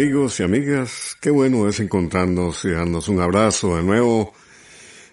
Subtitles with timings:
[0.00, 4.32] amigos y amigas, qué bueno es encontrarnos y darnos un abrazo de nuevo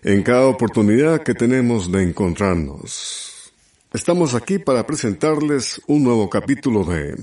[0.02, 3.52] en cada oportunidad que tenemos de encontrarnos.
[3.92, 7.18] Estamos aquí para presentarles un nuevo capítulo de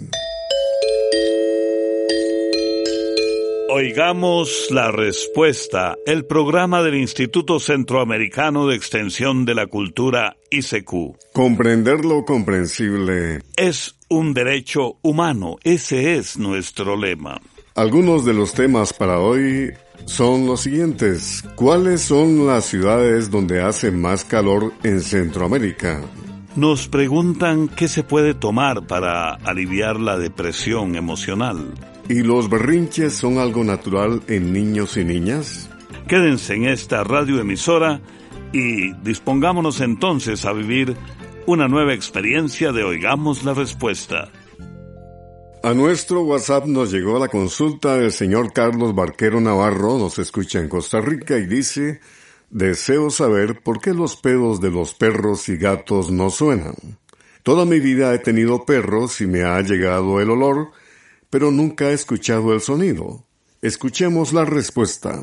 [3.70, 11.32] Oigamos la respuesta, el programa del Instituto Centroamericano de Extensión de la Cultura ICQ.
[11.32, 17.40] Comprender lo comprensible Es un derecho humano, ese es nuestro lema.
[17.76, 19.72] Algunos de los temas para hoy
[20.04, 21.42] son los siguientes.
[21.56, 26.00] ¿Cuáles son las ciudades donde hace más calor en Centroamérica?
[26.54, 31.74] Nos preguntan qué se puede tomar para aliviar la depresión emocional.
[32.08, 35.68] ¿Y los berrinches son algo natural en niños y niñas?
[36.06, 38.00] Quédense en esta radioemisora
[38.52, 40.96] y dispongámonos entonces a vivir
[41.46, 44.30] una nueva experiencia de Oigamos la Respuesta.
[45.64, 50.68] A nuestro WhatsApp nos llegó la consulta del señor Carlos Barquero Navarro, nos escucha en
[50.68, 52.00] Costa Rica y dice,
[52.50, 56.74] deseo saber por qué los pedos de los perros y gatos no suenan.
[57.42, 60.72] Toda mi vida he tenido perros y me ha llegado el olor,
[61.30, 63.24] pero nunca he escuchado el sonido.
[63.62, 65.22] Escuchemos la respuesta.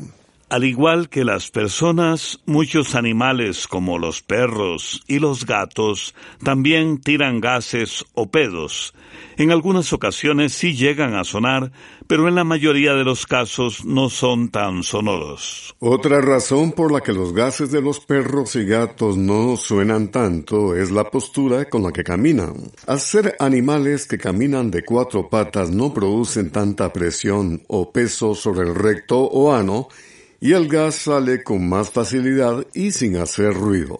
[0.52, 6.14] Al igual que las personas, muchos animales como los perros y los gatos
[6.44, 8.92] también tiran gases o pedos.
[9.38, 11.72] En algunas ocasiones sí llegan a sonar,
[12.06, 15.74] pero en la mayoría de los casos no son tan sonoros.
[15.78, 20.76] Otra razón por la que los gases de los perros y gatos no suenan tanto
[20.76, 22.52] es la postura con la que caminan.
[22.86, 28.68] Al ser animales que caminan de cuatro patas no producen tanta presión o peso sobre
[28.68, 29.88] el recto o ano,
[30.42, 33.96] y el gas sale con más facilidad y sin hacer ruido.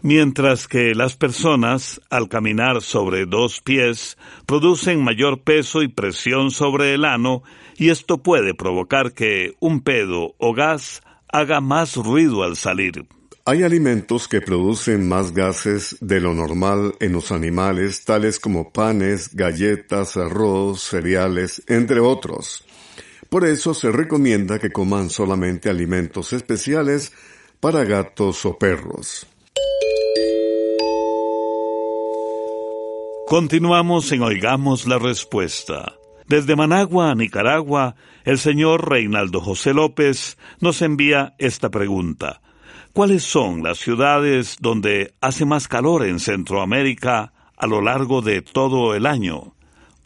[0.00, 6.94] Mientras que las personas, al caminar sobre dos pies, producen mayor peso y presión sobre
[6.94, 7.42] el ano,
[7.76, 13.06] y esto puede provocar que un pedo o gas haga más ruido al salir.
[13.44, 19.34] Hay alimentos que producen más gases de lo normal en los animales, tales como panes,
[19.34, 22.64] galletas, arroz, cereales, entre otros.
[23.28, 27.12] Por eso se recomienda que coman solamente alimentos especiales
[27.60, 29.26] para gatos o perros.
[33.26, 35.94] Continuamos en Oigamos la Respuesta.
[36.26, 42.42] Desde Managua, Nicaragua, el señor Reinaldo José López nos envía esta pregunta.
[42.92, 48.94] ¿Cuáles son las ciudades donde hace más calor en Centroamérica a lo largo de todo
[48.94, 49.54] el año?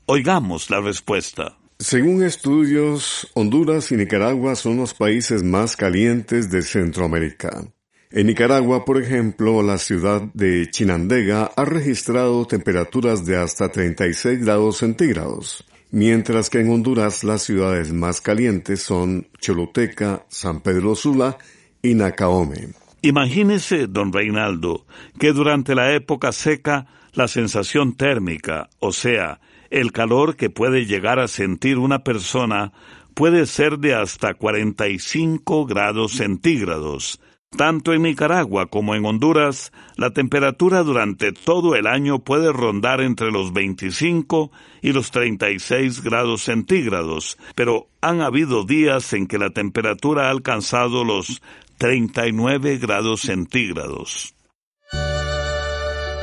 [0.07, 1.58] Oigamos la respuesta.
[1.81, 7.69] Según estudios, Honduras y Nicaragua son los países más calientes de Centroamérica.
[8.11, 14.79] En Nicaragua, por ejemplo, la ciudad de Chinandega ha registrado temperaturas de hasta 36 grados
[14.79, 21.39] centígrados, mientras que en Honduras las ciudades más calientes son Choluteca, San Pedro Sula
[21.81, 22.71] y Nacaome.
[23.03, 24.85] Imagínese, don Reinaldo,
[25.21, 29.41] que durante la época seca la sensación térmica, o sea,
[29.71, 32.73] el calor que puede llegar a sentir una persona,
[33.15, 37.21] puede ser de hasta 45 grados centígrados,
[37.57, 43.31] tanto en Nicaragua como en Honduras, la temperatura durante todo el año puede rondar entre
[43.31, 44.51] los 25
[44.83, 51.05] y los 36 grados centígrados, pero han habido días en que la temperatura ha alcanzado
[51.05, 51.41] los
[51.79, 54.35] 39 grados centígrados.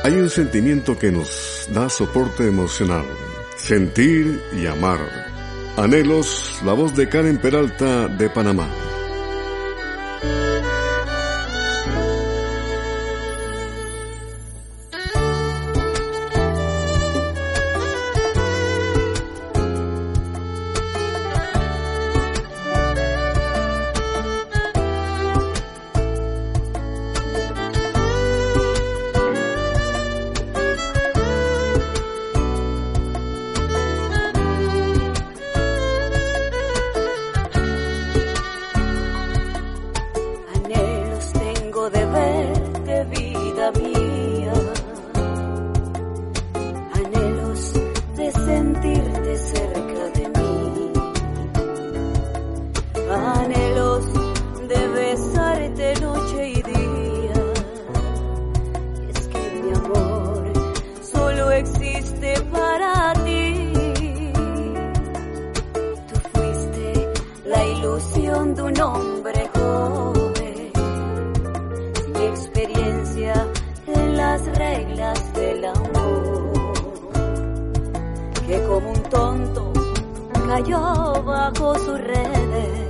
[0.04, 3.04] Hay un sentimiento que nos da soporte emocional,
[3.56, 5.00] sentir y amar.
[5.76, 8.68] Anhelos, la voz de Karen Peralta de Panamá.
[68.76, 70.72] Un hombre joven,
[71.94, 73.46] sin experiencia
[73.86, 76.72] en las reglas del amor,
[78.46, 79.72] que como un tonto
[80.46, 82.85] cayó bajo sus redes,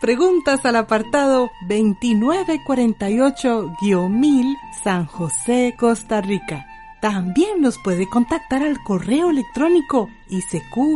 [0.00, 6.66] preguntas al apartado 2948-1000 San José, Costa Rica.
[7.00, 10.90] También nos puede contactar al correo electrónico isq.org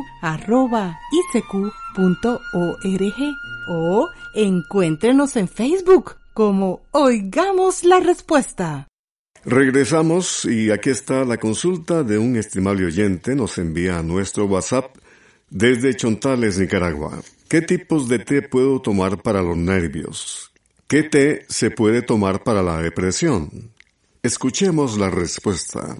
[3.69, 8.89] o encuéntrenos en Facebook como Oigamos la Respuesta.
[9.45, 13.35] Regresamos y aquí está la consulta de un estimable oyente.
[13.35, 14.97] Nos envía a nuestro WhatsApp
[15.51, 17.21] desde Chontales, Nicaragua.
[17.49, 20.51] ¿Qué tipos de té puedo tomar para los nervios?
[20.89, 23.71] ¿Qué té se puede tomar para la depresión?
[24.23, 25.97] Escuchemos la respuesta.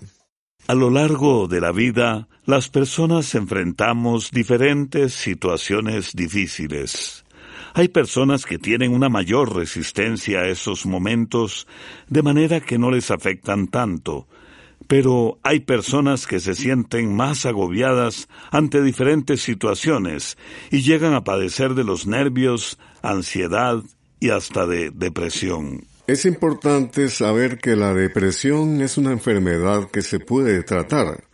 [0.67, 7.25] A lo largo de la vida, las personas enfrentamos diferentes situaciones difíciles.
[7.75, 11.67] Hay personas que tienen una mayor resistencia a esos momentos,
[12.09, 14.27] de manera que no les afectan tanto,
[14.87, 20.37] pero hay personas que se sienten más agobiadas ante diferentes situaciones
[20.71, 23.83] y llegan a padecer de los nervios, ansiedad
[24.21, 25.85] y hasta de depresión.
[26.07, 31.25] Es importante saber que la depresión es una enfermedad que se puede tratar.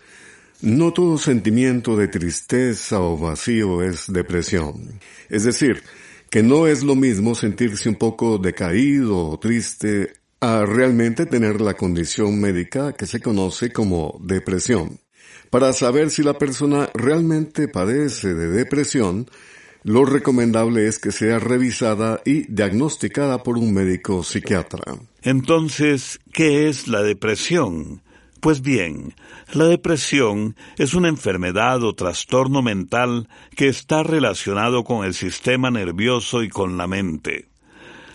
[0.62, 5.00] No todo sentimiento de tristeza o vacío es depresión.
[5.28, 5.82] Es decir,
[6.30, 11.74] que no es lo mismo sentirse un poco decaído o triste a realmente tener la
[11.74, 15.00] condición médica que se conoce como depresión.
[15.50, 19.26] Para saber si la persona realmente padece de depresión,
[19.82, 24.82] lo recomendable es que sea revisada y diagnosticada por un médico psiquiatra.
[25.22, 28.02] Entonces, ¿qué es la depresión?
[28.40, 29.14] Pues bien,
[29.52, 36.42] la depresión es una enfermedad o trastorno mental que está relacionado con el sistema nervioso
[36.42, 37.49] y con la mente.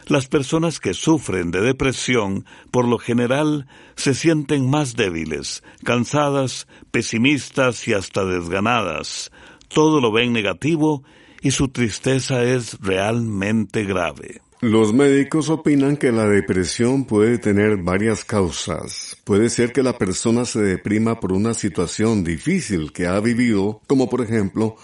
[0.08, 7.88] Las personas que sufren de depresión, por lo general, se sienten más débiles, cansadas, pesimistas
[7.88, 9.32] y hasta desganadas.
[9.68, 11.04] Todo lo ven negativo
[11.42, 14.42] y su tristeza es realmente grave.
[14.62, 19.18] Los médicos opinan que la depresión puede tener varias causas.
[19.24, 24.10] Puede ser que la persona se deprima por una situación difícil que ha vivido, como
[24.10, 24.76] por ejemplo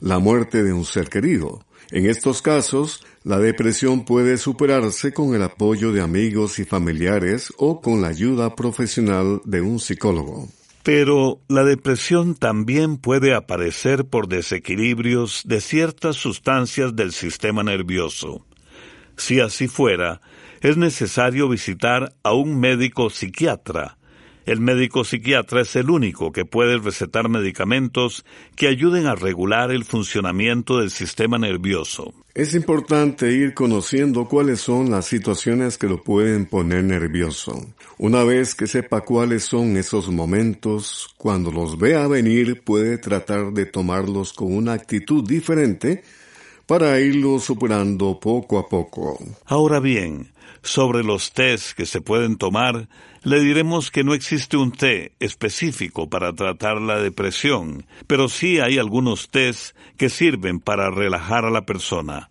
[0.00, 1.65] la muerte de un ser querido.
[1.90, 7.80] En estos casos, la depresión puede superarse con el apoyo de amigos y familiares o
[7.80, 10.48] con la ayuda profesional de un psicólogo.
[10.82, 18.46] Pero la depresión también puede aparecer por desequilibrios de ciertas sustancias del sistema nervioso.
[19.16, 20.20] Si así fuera,
[20.60, 23.95] es necesario visitar a un médico psiquiatra.
[24.46, 28.24] El médico psiquiatra es el único que puede recetar medicamentos
[28.54, 32.14] que ayuden a regular el funcionamiento del sistema nervioso.
[32.32, 37.60] Es importante ir conociendo cuáles son las situaciones que lo pueden poner nervioso.
[37.98, 43.66] Una vez que sepa cuáles son esos momentos, cuando los vea venir puede tratar de
[43.66, 46.04] tomarlos con una actitud diferente
[46.66, 49.18] para irlos superando poco a poco.
[49.46, 50.28] Ahora bien,
[50.66, 52.88] sobre los tés que se pueden tomar,
[53.22, 58.78] le diremos que no existe un té específico para tratar la depresión, pero sí hay
[58.78, 62.30] algunos tés que sirven para relajar a la persona.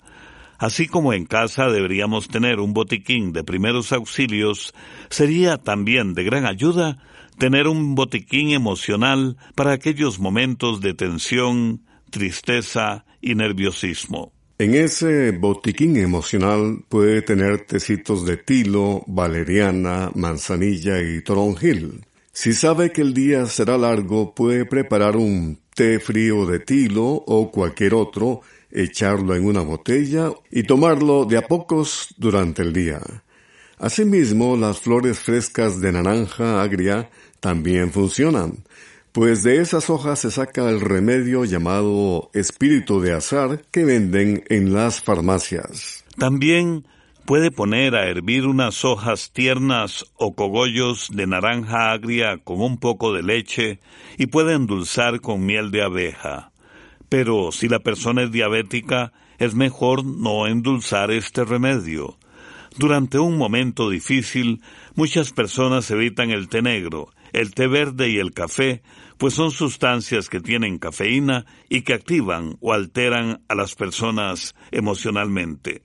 [0.58, 4.74] Así como en casa deberíamos tener un botiquín de primeros auxilios,
[5.10, 6.98] sería también de gran ayuda
[7.38, 14.35] tener un botiquín emocional para aquellos momentos de tensión, tristeza y nerviosismo.
[14.58, 22.06] En ese botiquín emocional puede tener tecitos de tilo, valeriana, manzanilla y toronjil.
[22.32, 27.52] Si sabe que el día será largo, puede preparar un té frío de tilo o
[27.52, 33.02] cualquier otro, echarlo en una botella y tomarlo de a pocos durante el día.
[33.78, 37.10] Asimismo, las flores frescas de naranja agria
[37.42, 38.64] también funcionan
[39.16, 44.74] pues de esas hojas se saca el remedio llamado espíritu de azar que venden en
[44.74, 46.04] las farmacias.
[46.18, 46.86] También
[47.24, 53.14] puede poner a hervir unas hojas tiernas o cogollos de naranja agria con un poco
[53.14, 53.80] de leche
[54.18, 56.52] y puede endulzar con miel de abeja.
[57.08, 62.18] Pero si la persona es diabética, es mejor no endulzar este remedio.
[62.78, 64.62] Durante un momento difícil,
[64.94, 68.82] muchas personas evitan el té negro, el té verde y el café
[69.18, 75.84] pues son sustancias que tienen cafeína y que activan o alteran a las personas emocionalmente.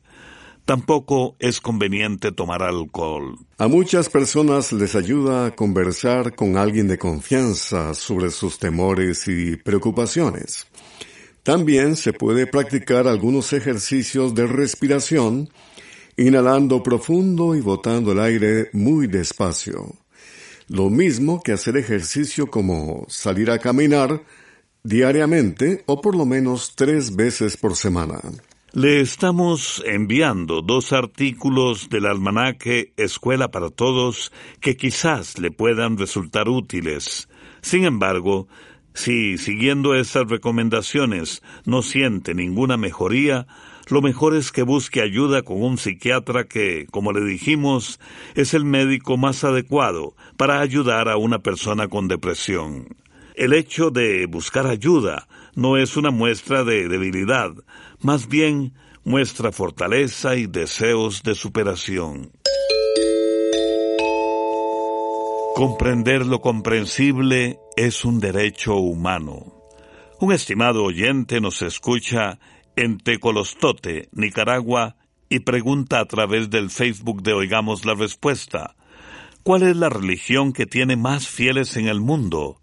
[0.65, 3.39] Tampoco es conveniente tomar alcohol.
[3.59, 9.57] A muchas personas les ayuda a conversar con alguien de confianza sobre sus temores y
[9.57, 10.67] preocupaciones.
[11.43, 15.49] También se puede practicar algunos ejercicios de respiración,
[16.17, 20.00] inhalando profundo y botando el aire muy despacio.
[20.73, 24.23] Lo mismo que hacer ejercicio como salir a caminar
[24.85, 28.21] diariamente o por lo menos tres veces por semana.
[28.73, 36.49] Le estamos enviando dos artículos del almanaque Escuela para Todos que quizás le puedan resultar
[36.49, 37.29] útiles.
[37.63, 38.47] Sin embargo,
[38.95, 43.49] si siguiendo esas recomendaciones no siente ninguna mejoría,
[43.91, 48.01] lo mejor es que busque ayuda con un psiquiatra que, como le dijimos,
[48.35, 52.89] es el médico más adecuado para ayudar a una persona con depresión.
[53.35, 57.53] El hecho de buscar ayuda no es una muestra de debilidad,
[58.01, 62.33] más bien muestra fortaleza y deseos de superación.
[65.55, 69.53] Comprender lo comprensible es un derecho humano.
[70.21, 72.39] Un estimado oyente nos escucha
[72.81, 74.97] en Tecolostote, Nicaragua,
[75.29, 78.75] y pregunta a través del Facebook de Oigamos la Respuesta,
[79.43, 82.61] ¿cuál es la religión que tiene más fieles en el mundo?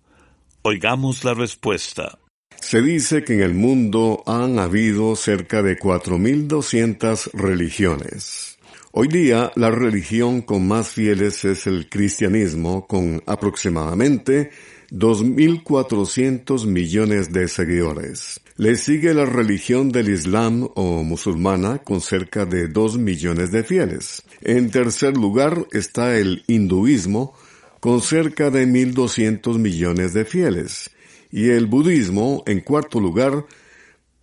[0.64, 2.18] Oigamos la respuesta.
[2.60, 8.58] Se dice que en el mundo han habido cerca de 4.200 religiones.
[8.92, 14.50] Hoy día la religión con más fieles es el cristianismo, con aproximadamente
[14.90, 18.42] 2.400 millones de seguidores.
[18.60, 24.24] Le sigue la religión del Islam o musulmana con cerca de 2 millones de fieles.
[24.42, 27.36] En tercer lugar está el hinduismo
[27.80, 30.90] con cerca de 1.200 millones de fieles.
[31.32, 33.46] Y el budismo en cuarto lugar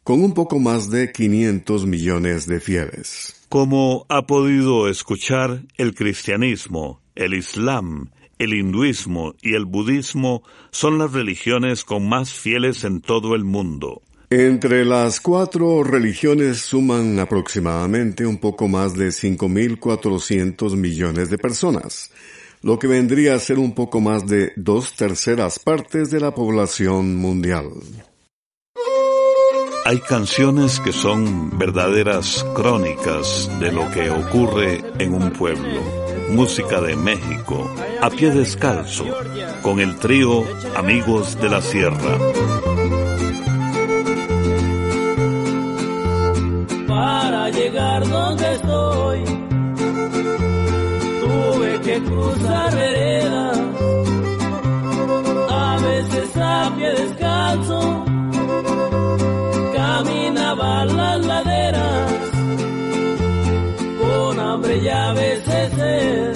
[0.02, 3.46] con un poco más de 500 millones de fieles.
[3.48, 8.10] Como ha podido escuchar, el cristianismo, el islam,
[8.40, 14.02] el hinduismo y el budismo son las religiones con más fieles en todo el mundo.
[14.36, 22.10] Entre las cuatro religiones suman aproximadamente un poco más de 5.400 millones de personas,
[22.60, 27.14] lo que vendría a ser un poco más de dos terceras partes de la población
[27.14, 27.70] mundial.
[29.84, 35.80] Hay canciones que son verdaderas crónicas de lo que ocurre en un pueblo.
[36.30, 39.06] Música de México, a pie descalzo,
[39.62, 40.42] con el trío
[40.74, 43.03] Amigos de la Sierra.
[48.02, 49.24] donde estoy.
[51.20, 53.58] Tuve que cruzar veredas,
[55.50, 58.04] a veces a pie descalzo,
[59.74, 62.12] caminaba las laderas,
[64.00, 66.34] con hambre y a veces sed,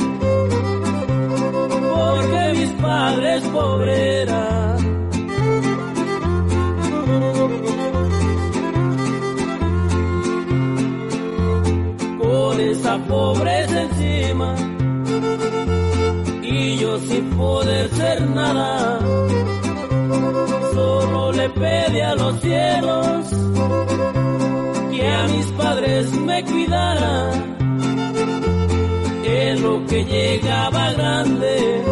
[1.93, 4.58] porque mis padres pobreras.
[17.39, 18.99] Poder ser nada.
[20.75, 23.27] Solo le pedí a los cielos
[24.91, 27.57] que a mis padres me cuidaran
[29.25, 31.85] en lo que llegaba grande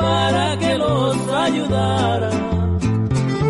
[0.00, 2.30] para que los ayudara.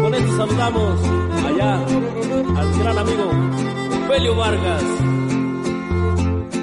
[0.02, 1.00] Con esto saludamos
[1.48, 1.72] allá
[2.60, 3.26] al gran amigo
[4.08, 4.84] Felio Vargas.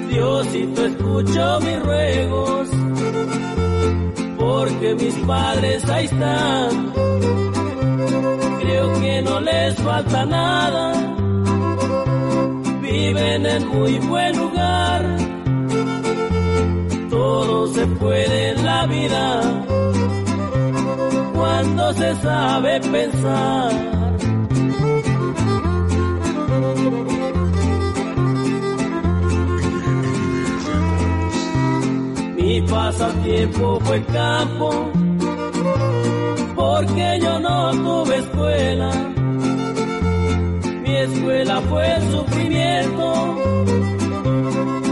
[0.08, 2.68] Diosito escucho mis ruegos,
[4.44, 6.92] porque mis padres ahí están.
[8.60, 10.84] Creo que no les falta nada,
[12.82, 15.02] viven en muy buen lugar.
[17.10, 19.24] Todo se puede en la vida
[21.34, 24.03] cuando se sabe pensar.
[32.44, 34.92] Mi pasatiempo fue el campo,
[36.54, 38.90] porque yo no tuve escuela.
[40.82, 43.36] Mi escuela fue el sufrimiento,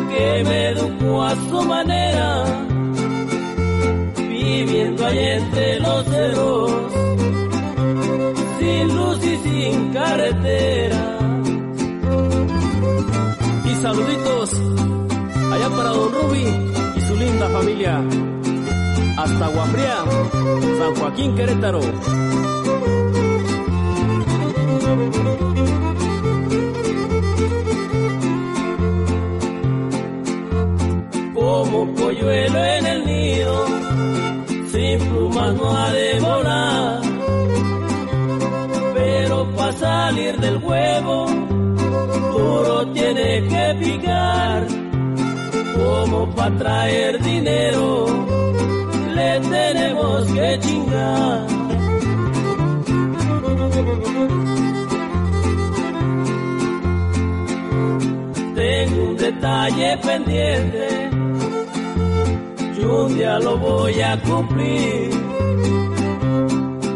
[0.09, 2.45] que me educó a su manera,
[4.17, 6.73] viviendo allí entre los ceros,
[8.59, 11.19] sin luz y sin carretera.
[13.67, 14.32] Y saluditos
[17.48, 18.00] familia.
[19.16, 20.05] Hasta Guafría,
[20.78, 21.81] San Joaquín Querétaro.
[31.35, 33.66] Como polluelo en el nido,
[34.70, 35.92] sin plumas no ha
[46.42, 48.07] para traer dinero
[49.14, 51.46] le tenemos que chingar.
[58.57, 61.11] Tengo un detalle pendiente
[62.76, 65.11] y un día lo voy a cumplir.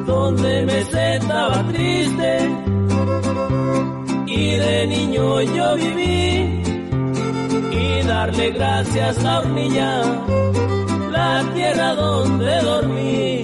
[0.07, 2.33] Donde me sentaba triste
[4.27, 6.66] y de niño yo viví
[8.17, 9.93] darle gracias a Hornilla,
[11.11, 13.43] la tierra donde dormí.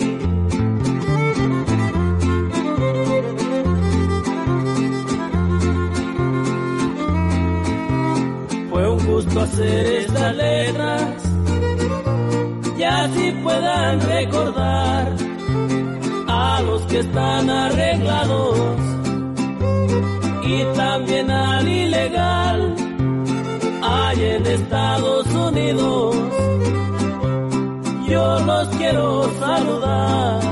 [8.71, 11.17] Fue un gusto hacer estas letras
[12.79, 15.05] y así puedan recordar
[16.29, 18.59] a los que están arreglados
[20.45, 22.82] y también al ilegal
[24.23, 26.17] en Estados Unidos.
[28.09, 30.43] Yo los quiero saludar.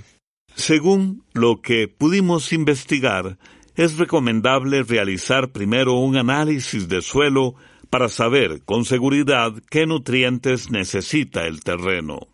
[0.54, 3.36] Según lo que pudimos investigar,
[3.78, 7.54] es recomendable realizar primero un análisis de suelo
[7.90, 12.26] para saber con seguridad qué nutrientes necesita el terreno.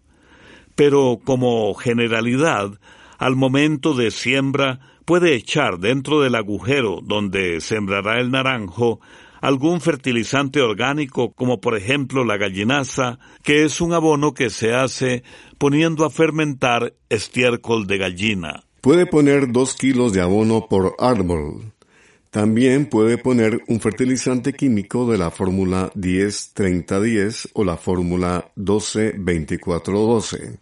[0.74, 2.80] Pero como generalidad,
[3.18, 9.00] al momento de siembra puede echar dentro del agujero donde sembrará el naranjo
[9.42, 15.24] algún fertilizante orgánico como por ejemplo la gallinaza, que es un abono que se hace
[15.59, 18.64] poniendo a fermentar estiércol de gallina.
[18.84, 21.72] Puede poner dos kilos de abono por árbol.
[22.30, 30.58] También puede poner un fertilizante químico de la fórmula 10-30-10 o la fórmula 12-24-12.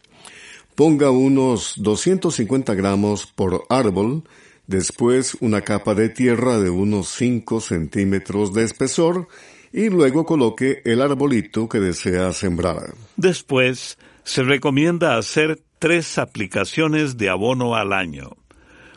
[0.77, 4.23] Ponga unos 250 gramos por árbol,
[4.69, 9.27] después una capa de tierra de unos 5 centímetros de espesor
[9.73, 12.95] y luego coloque el arbolito que desea sembrar.
[13.17, 18.37] Después, se recomienda hacer tres aplicaciones de abono al año.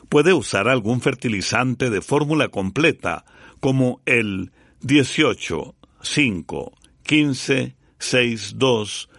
[0.08, 3.26] Puede usar algún fertilizante de fórmula completa,
[3.60, 9.10] como el 18, 5, 15, 6, 2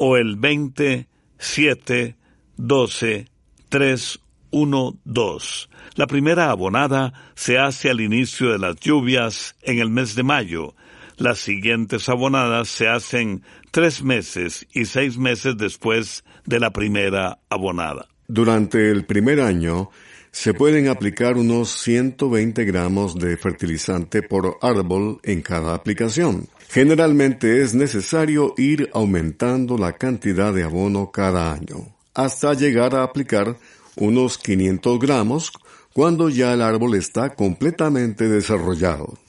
[0.00, 1.06] o el 20,
[1.38, 2.16] 7,
[2.56, 3.28] 12,
[3.68, 5.68] 3, 1-2.
[5.94, 10.74] La primera abonada se hace al inicio de las lluvias en el mes de mayo.
[11.22, 18.08] Las siguientes abonadas se hacen tres meses y seis meses después de la primera abonada.
[18.26, 19.90] Durante el primer año,
[20.32, 26.48] se pueden aplicar unos 120 gramos de fertilizante por árbol en cada aplicación.
[26.68, 33.56] Generalmente es necesario ir aumentando la cantidad de abono cada año, hasta llegar a aplicar
[33.94, 35.52] unos 500 gramos
[35.92, 39.22] cuando ya el árbol está completamente desarrollado.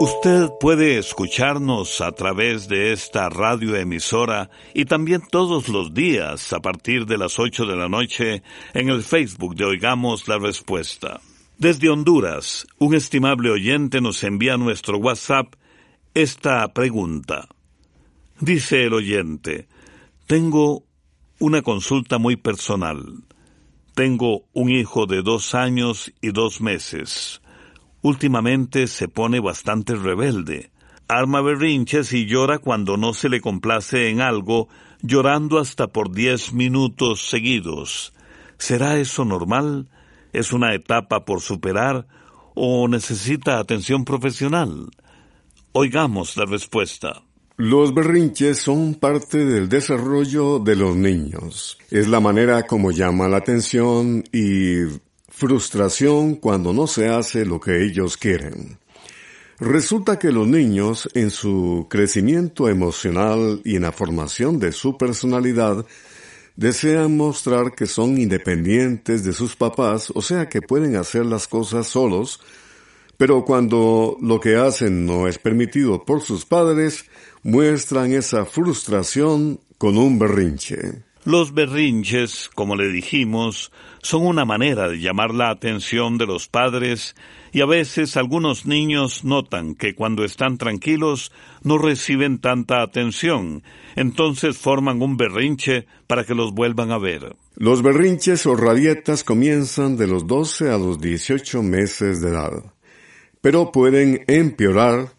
[0.00, 7.04] Usted puede escucharnos a través de esta radioemisora y también todos los días a partir
[7.04, 11.20] de las 8 de la noche en el Facebook de Oigamos la Respuesta.
[11.58, 15.54] Desde Honduras, un estimable oyente nos envía a nuestro WhatsApp
[16.14, 17.48] esta pregunta.
[18.38, 19.66] Dice el oyente,
[20.28, 20.84] tengo
[21.40, 23.24] una consulta muy personal.
[23.96, 27.40] Tengo un hijo de dos años y dos meses
[28.02, 30.70] últimamente se pone bastante rebelde.
[31.08, 34.68] Arma berrinches y llora cuando no se le complace en algo,
[35.02, 38.12] llorando hasta por diez minutos seguidos.
[38.58, 39.88] ¿Será eso normal?
[40.32, 42.06] ¿Es una etapa por superar
[42.54, 44.90] o necesita atención profesional?
[45.72, 47.22] Oigamos la respuesta.
[47.56, 51.78] Los berrinches son parte del desarrollo de los niños.
[51.90, 54.84] Es la manera como llama la atención y
[55.38, 58.78] frustración cuando no se hace lo que ellos quieren.
[59.60, 65.86] Resulta que los niños, en su crecimiento emocional y en la formación de su personalidad,
[66.56, 71.86] desean mostrar que son independientes de sus papás, o sea que pueden hacer las cosas
[71.86, 72.40] solos,
[73.16, 77.04] pero cuando lo que hacen no es permitido por sus padres,
[77.44, 81.04] muestran esa frustración con un berrinche.
[81.28, 87.16] Los berrinches, como le dijimos, son una manera de llamar la atención de los padres
[87.52, 91.30] y a veces algunos niños notan que cuando están tranquilos
[91.62, 93.62] no reciben tanta atención,
[93.94, 97.36] entonces forman un berrinche para que los vuelvan a ver.
[97.56, 102.72] Los berrinches o rabietas comienzan de los 12 a los 18 meses de edad,
[103.42, 105.12] pero pueden empeorar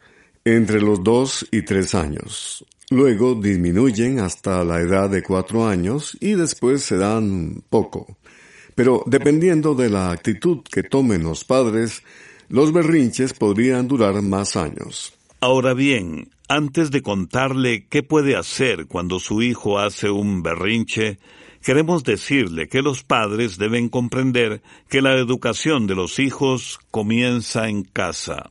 [0.43, 2.65] entre los 2 y 3 años.
[2.91, 8.17] Luego disminuyen hasta la edad de cuatro años y después se dan poco.
[8.73, 12.01] Pero dependiendo de la actitud que tomen los padres,
[12.49, 15.13] los berrinches podrían durar más años.
[15.39, 21.19] Ahora bien, antes de contarle qué puede hacer cuando su hijo hace un berrinche,
[21.61, 27.83] queremos decirle que los padres deben comprender que la educación de los hijos comienza en
[27.83, 28.49] casa.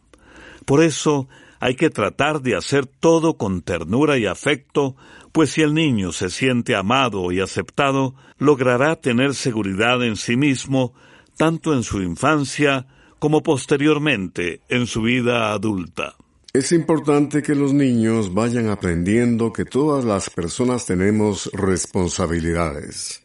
[0.65, 1.29] Por eso,
[1.61, 4.97] hay que tratar de hacer todo con ternura y afecto,
[5.33, 10.95] pues si el niño se siente amado y aceptado, logrará tener seguridad en sí mismo,
[11.37, 12.87] tanto en su infancia
[13.19, 16.17] como posteriormente en su vida adulta.
[16.53, 23.23] Es importante que los niños vayan aprendiendo que todas las personas tenemos responsabilidades.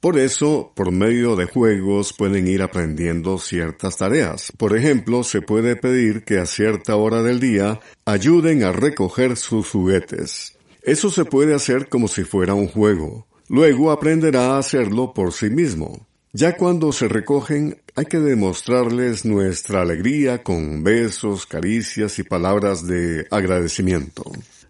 [0.00, 4.50] Por eso, por medio de juegos pueden ir aprendiendo ciertas tareas.
[4.56, 9.68] Por ejemplo, se puede pedir que a cierta hora del día ayuden a recoger sus
[9.68, 10.56] juguetes.
[10.82, 13.26] Eso se puede hacer como si fuera un juego.
[13.48, 16.06] Luego aprenderá a hacerlo por sí mismo.
[16.32, 23.26] Ya cuando se recogen, hay que demostrarles nuestra alegría con besos, caricias y palabras de
[23.30, 24.22] agradecimiento.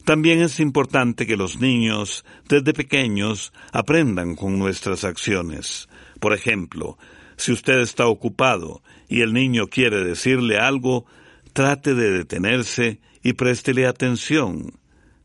[0.05, 5.89] También es importante que los niños, desde pequeños, aprendan con nuestras acciones.
[6.19, 6.99] Por ejemplo,
[7.37, 11.07] si usted está ocupado y el niño quiere decirle algo,
[11.53, 14.75] trate de detenerse y préstele atención.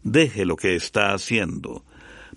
[0.04, 1.84] Deje lo que está haciendo.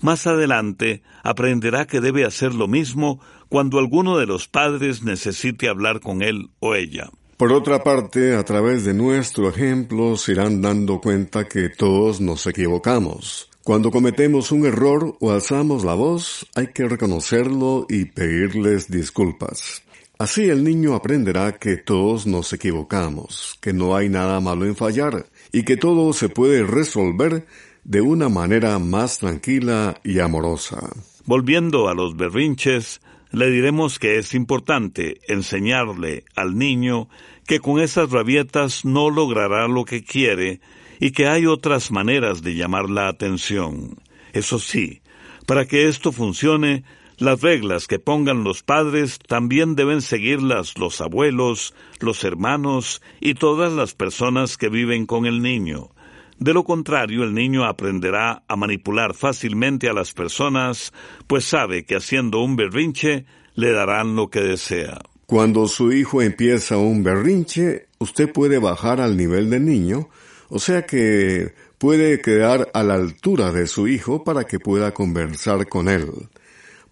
[0.00, 6.00] Más adelante aprenderá que debe hacer lo mismo cuando alguno de los padres necesite hablar
[6.00, 7.10] con él o ella.
[7.38, 12.44] Por otra parte, a través de nuestro ejemplo se irán dando cuenta que todos nos
[12.48, 13.48] equivocamos.
[13.62, 19.84] Cuando cometemos un error o alzamos la voz, hay que reconocerlo y pedirles disculpas.
[20.18, 25.26] Así el niño aprenderá que todos nos equivocamos, que no hay nada malo en fallar
[25.52, 27.46] y que todo se puede resolver
[27.84, 30.90] de una manera más tranquila y amorosa.
[31.24, 33.00] Volviendo a los berrinches,
[33.32, 37.08] le diremos que es importante enseñarle al niño
[37.46, 40.60] que con esas rabietas no logrará lo que quiere
[41.00, 43.96] y que hay otras maneras de llamar la atención.
[44.32, 45.00] Eso sí,
[45.46, 46.84] para que esto funcione,
[47.18, 53.72] las reglas que pongan los padres también deben seguirlas los abuelos, los hermanos y todas
[53.72, 55.90] las personas que viven con el niño.
[56.38, 60.92] De lo contrario, el niño aprenderá a manipular fácilmente a las personas,
[61.26, 65.00] pues sabe que haciendo un berrinche le darán lo que desea.
[65.26, 70.08] Cuando su hijo empieza un berrinche, usted puede bajar al nivel del niño,
[70.48, 75.68] o sea que puede quedar a la altura de su hijo para que pueda conversar
[75.68, 76.08] con él.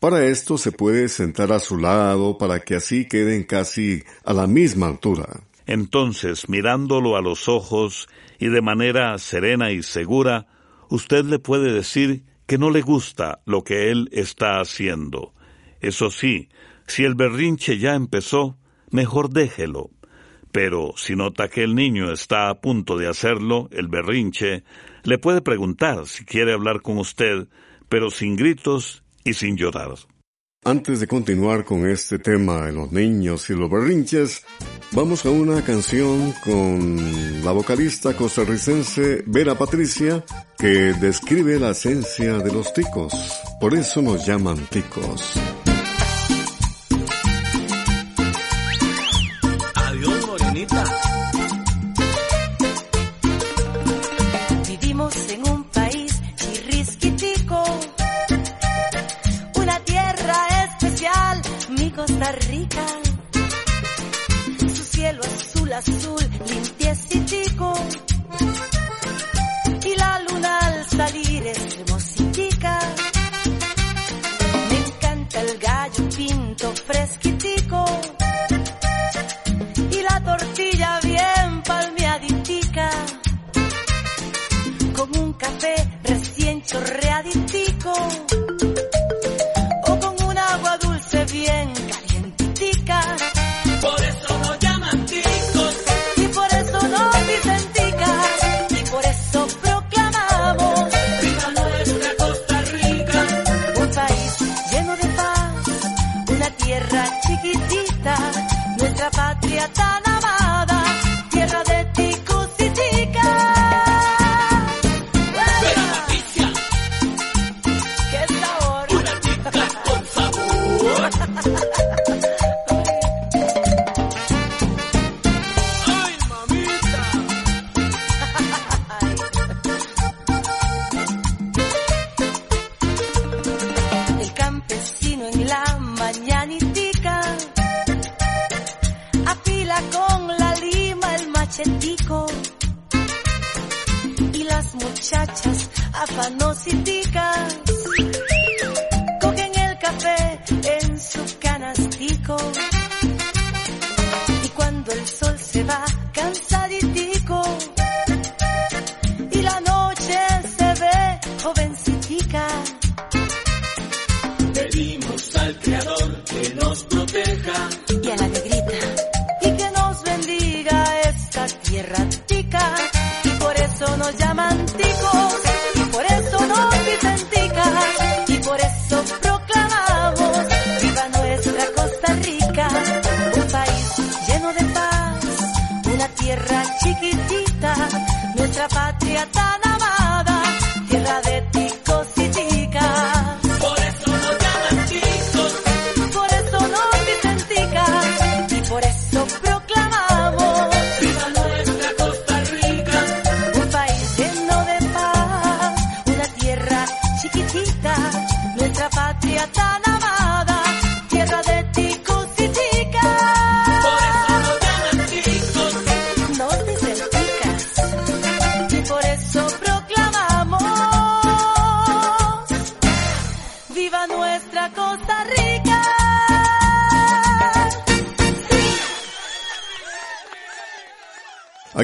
[0.00, 4.46] Para esto se puede sentar a su lado para que así queden casi a la
[4.46, 5.40] misma altura.
[5.66, 10.46] Entonces, mirándolo a los ojos y de manera serena y segura,
[10.88, 15.34] usted le puede decir que no le gusta lo que él está haciendo.
[15.80, 16.48] Eso sí,
[16.86, 18.56] si el berrinche ya empezó,
[18.90, 19.90] mejor déjelo.
[20.52, 24.62] Pero si nota que el niño está a punto de hacerlo, el berrinche,
[25.02, 27.48] le puede preguntar si quiere hablar con usted,
[27.88, 29.94] pero sin gritos y sin llorar.
[30.66, 34.42] Antes de continuar con este tema de los niños y los berrinches,
[34.90, 40.24] vamos a una canción con la vocalista costarricense Vera Patricia
[40.58, 43.14] que describe la esencia de los ticos.
[43.60, 45.38] Por eso nos llaman ticos.
[61.96, 62.86] Costa Rica.
[64.58, 67.72] Su cielo azul, azul, limpiecitico.
[69.82, 72.80] Y la luna al salir es hermositica.
[74.68, 77.84] Me encanta el gallo pinto fresquitico.
[79.90, 82.90] Y la tortilla bien palmeaditica
[84.94, 88.15] con un café recién chorreaditico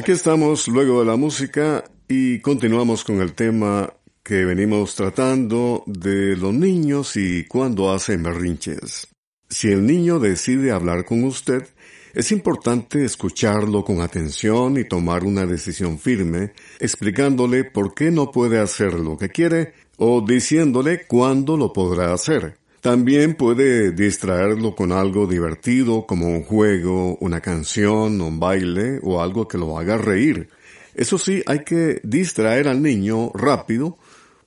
[0.03, 3.89] Aquí estamos luego de la música y continuamos con el tema
[4.21, 9.07] que venimos tratando de los niños y cuando hacen berrinches.
[9.47, 11.69] Si el niño decide hablar con usted,
[12.13, 18.59] es importante escucharlo con atención y tomar una decisión firme, explicándole por qué no puede
[18.59, 22.57] hacer lo que quiere o diciéndole cuándo lo podrá hacer.
[22.83, 29.47] También puede distraerlo con algo divertido como un juego, una canción, un baile o algo
[29.47, 30.49] que lo haga reír.
[30.93, 33.97] Eso sí, hay que distraer al niño rápido,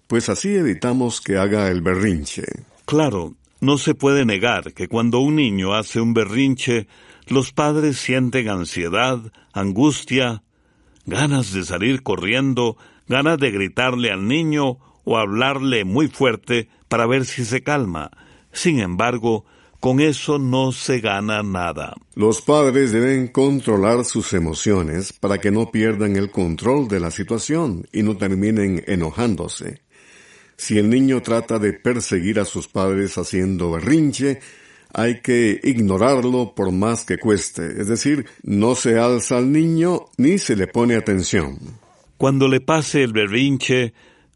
[0.06, 2.42] pues así evitamos que haga el berrinche.
[2.84, 6.88] Claro, no se puede negar que cuando un niño hace un berrinche,
[7.28, 10.42] los padres sienten ansiedad, angustia,
[11.06, 12.76] ganas de salir corriendo,
[13.08, 18.10] ganas de gritarle al niño o hablarle muy fuerte para ver si se calma.
[18.56, 19.44] Sin embargo,
[19.80, 21.94] con eso no se gana nada.
[22.14, 27.86] Los padres deben controlar sus emociones para que no pierdan el control de la situación
[27.92, 29.82] y no terminen enojándose.
[30.56, 34.40] Si el niño trata de perseguir a sus padres haciendo berrinche,
[34.94, 40.38] hay que ignorarlo por más que cueste, es decir, no se alza al niño ni
[40.38, 41.58] se le pone atención.
[42.16, 43.92] Cuando le pase el berrinche,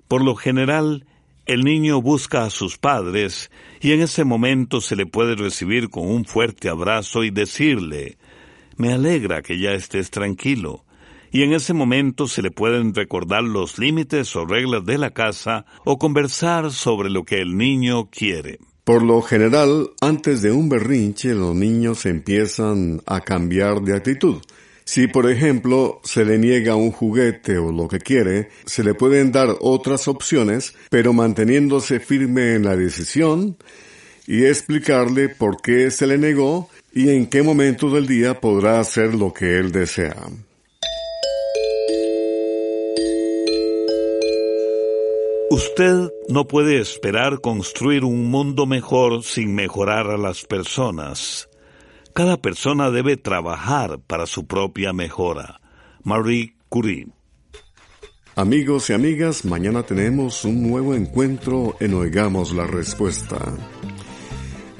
[0.08, 1.06] por lo general,
[1.46, 6.06] el niño busca a sus padres y en ese momento se le puede recibir con
[6.06, 8.18] un fuerte abrazo y decirle,
[8.76, 10.84] me alegra que ya estés tranquilo.
[11.32, 15.64] Y en ese momento se le pueden recordar los límites o reglas de la casa
[15.84, 18.58] o conversar sobre lo que el niño quiere.
[18.84, 24.38] Por lo general, antes de un berrinche, los niños empiezan a cambiar de actitud.
[24.92, 29.30] Si, por ejemplo, se le niega un juguete o lo que quiere, se le pueden
[29.30, 33.56] dar otras opciones, pero manteniéndose firme en la decisión
[34.26, 39.14] y explicarle por qué se le negó y en qué momento del día podrá hacer
[39.14, 40.16] lo que él desea.
[45.50, 51.49] Usted no puede esperar construir un mundo mejor sin mejorar a las personas.
[52.20, 55.62] Cada persona debe trabajar para su propia mejora.
[56.02, 57.08] Marie Curie.
[58.36, 63.38] Amigos y amigas, mañana tenemos un nuevo encuentro en Oigamos la Respuesta.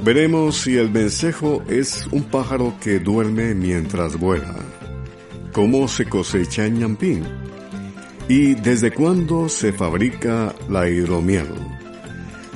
[0.04, 4.56] Veremos si el vencejo es un pájaro que duerme mientras vuela.
[5.54, 7.24] ¿Cómo se cosecha en Ñampín?
[8.28, 11.48] ¿Y desde cuándo se fabrica la hidromiel?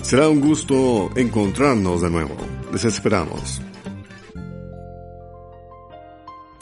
[0.03, 2.37] Será un gusto encontrarnos de nuevo.
[2.70, 3.63] Les esperamos.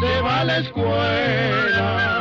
[0.00, 2.16] Se va a la escuela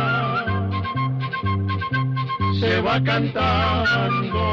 [2.59, 4.45] se va cantando.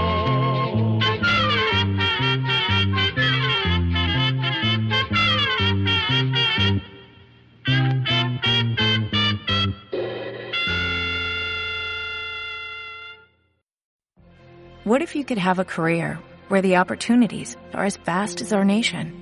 [14.84, 16.18] What if you could have a career
[16.48, 19.21] where the opportunities are as vast as our nation,